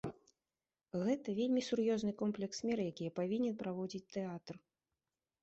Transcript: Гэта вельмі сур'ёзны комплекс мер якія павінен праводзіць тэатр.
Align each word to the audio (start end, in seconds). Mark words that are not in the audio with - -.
Гэта 1.09 1.35
вельмі 1.39 1.61
сур'ёзны 1.67 2.11
комплекс 2.23 2.57
мер 2.71 2.77
якія 2.91 3.15
павінен 3.19 3.53
праводзіць 3.61 4.05
тэатр. 4.17 4.53